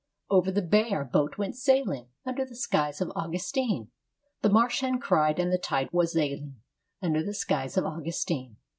VI 0.31 0.35
Over 0.35 0.51
the 0.51 0.63
bay 0.63 0.87
as 0.87 0.93
our 0.93 1.05
boat 1.05 1.37
went 1.37 1.55
sailing 1.55 2.07
Under 2.25 2.43
the 2.43 2.55
skies 2.55 3.01
of 3.01 3.11
Augustine, 3.15 3.91
The 4.41 4.49
marsh 4.49 4.81
hen 4.81 4.97
cried 4.97 5.37
and 5.37 5.53
the 5.53 5.59
tide 5.59 5.89
was 5.91 6.17
ailing 6.17 6.59
Under 7.03 7.23
the 7.23 7.35
skies 7.35 7.77
of 7.77 7.85
Augustine. 7.85 8.57